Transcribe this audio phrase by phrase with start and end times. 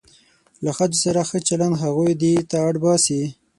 [0.63, 3.21] له ښځو سره ښه چلند هغوی دې ته اړ باسي.